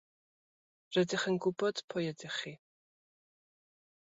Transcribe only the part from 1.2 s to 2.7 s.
yn gwybod pwy ydych chi.